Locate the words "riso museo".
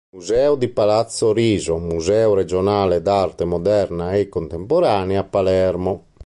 1.31-2.33